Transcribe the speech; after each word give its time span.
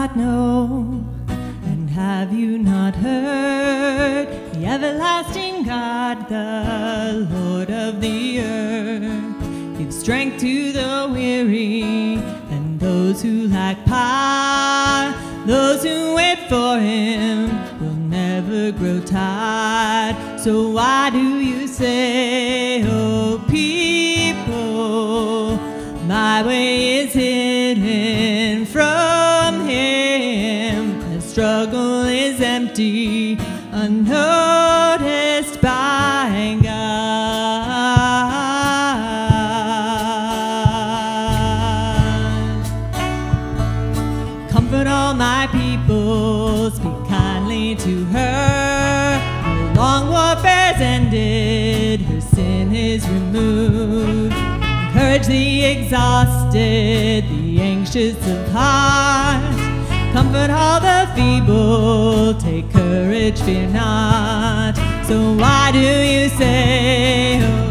not 0.00 0.16
know? 0.16 1.04
And 1.64 1.90
have 1.90 2.32
you 2.32 2.56
not 2.56 2.94
heard 2.94 4.28
the 4.54 4.64
everlasting 4.64 5.64
God, 5.64 6.26
the 6.26 7.28
Lord 7.30 7.68
of 7.68 8.00
the 8.00 8.40
earth, 8.40 9.76
gives 9.76 9.98
strength 9.98 10.40
to 10.40 10.72
the 10.72 11.10
weary 11.12 12.14
and 12.54 12.80
those 12.80 13.20
who 13.20 13.48
lack 13.48 13.84
power, 13.84 15.12
those 15.44 15.82
who 15.82 16.14
wait 16.14 16.38
for 16.48 16.78
Him 16.78 17.50
will 17.78 18.00
never 18.20 18.72
grow 18.72 19.00
tired. 19.00 20.40
So 20.40 20.70
why 20.70 21.10
do 21.10 21.40
you 21.40 21.68
say, 21.68 22.82
oh 22.86 23.44
people, 23.50 25.58
my 26.06 26.42
way 26.42 27.00
is 27.00 27.12
hidden 27.12 28.09
empty, 32.80 33.38
unnoticed 33.72 35.60
by 35.60 36.58
God. 36.62 36.70
Comfort 44.50 44.86
all 44.86 45.14
my 45.14 45.46
people, 45.52 46.70
speak 46.70 47.08
kindly 47.08 47.74
to 47.76 48.04
her. 48.06 49.18
Her 49.42 49.74
long 49.74 50.08
warfare's 50.08 50.80
ended, 50.80 52.00
her 52.02 52.20
sin 52.20 52.74
is 52.74 53.06
removed. 53.08 54.32
Encourage 54.32 55.26
the 55.26 55.64
exhausted, 55.64 57.28
the 57.28 57.60
anxious 57.60 58.16
of 58.26 58.48
heart. 58.52 59.69
Comfort 60.12 60.50
all 60.50 60.80
the 60.80 61.08
feeble, 61.14 62.34
take 62.34 62.70
courage, 62.72 63.40
fear 63.42 63.68
not. 63.68 64.74
So 65.06 65.34
why 65.34 65.70
do 65.72 65.78
you 65.78 66.28
say, 66.30 67.40
oh 67.42 67.69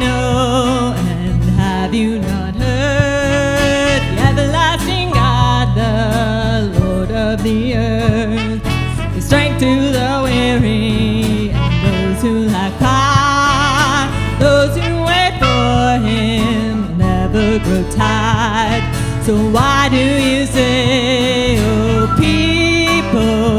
know 0.00 0.94
and 0.96 1.42
have 1.58 1.92
you 1.94 2.18
not 2.20 2.54
heard 2.54 4.00
the 4.10 4.18
everlasting 4.28 5.10
God, 5.10 5.66
the 5.74 6.80
Lord 6.80 7.10
of 7.10 7.42
the 7.42 7.74
earth, 7.76 8.62
gives 9.14 9.26
strength 9.26 9.58
to 9.60 9.72
the 9.98 10.20
weary 10.24 11.50
and 11.50 11.76
those 11.86 12.22
who 12.22 12.34
lack 12.46 12.72
power, 12.78 14.08
those 14.38 14.74
who 14.76 15.02
wait 15.10 15.34
for 15.42 15.98
Him 16.06 16.96
never 16.98 17.58
grow 17.64 17.84
tired. 17.90 18.84
So 19.24 19.34
why 19.50 19.88
do 19.90 19.96
you 19.96 20.46
say, 20.46 21.58
oh 21.58 22.06
people, 22.16 23.57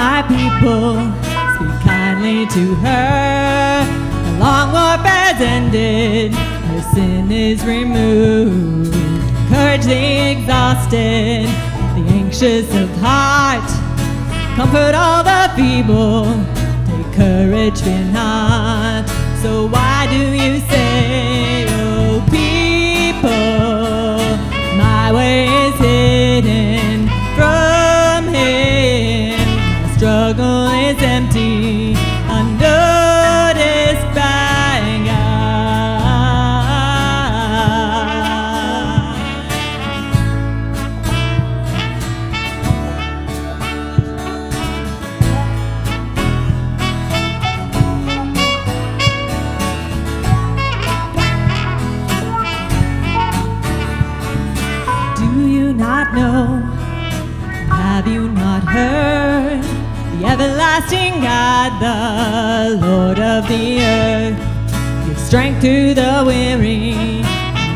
my 0.00 0.22
people, 0.22 0.94
speak 1.54 1.76
kindly 1.84 2.46
to 2.46 2.74
her. 2.76 3.84
The 4.24 4.32
long 4.44 4.72
warfare's 4.72 5.40
ended, 5.54 6.32
her 6.32 6.82
sin 6.94 7.30
is 7.30 7.62
removed. 7.66 8.94
Encourage 8.94 9.84
the 9.84 10.04
exhausted, 10.32 11.44
the 11.96 12.04
anxious 12.20 12.66
of 12.82 12.88
heart. 13.04 13.68
Comfort 14.56 14.94
all 14.94 15.22
the 15.22 15.42
feeble, 15.54 16.24
take 16.88 17.12
courage, 17.12 17.78
fear 17.82 18.04
not. 18.20 19.04
So 19.42 19.66
why 19.66 20.06
do 20.14 20.22
you 20.39 20.39
know? 56.14 56.60
Have 57.70 58.06
you 58.06 58.28
not 58.28 58.62
heard? 58.64 59.62
The 59.62 60.26
everlasting 60.26 61.22
God, 61.22 61.70
the 61.80 62.86
Lord 62.86 63.18
of 63.18 63.48
the 63.48 63.80
earth, 63.80 65.06
gives 65.06 65.22
strength 65.22 65.60
to 65.62 65.94
the 65.94 66.24
weary, 66.26 67.22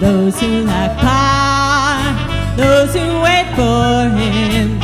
those 0.00 0.40
who 0.40 0.64
lack 0.64 0.96
power, 0.98 2.56
those 2.56 2.92
who 2.94 3.20
wait 3.22 3.46
for 3.56 4.16
Him 4.16 4.78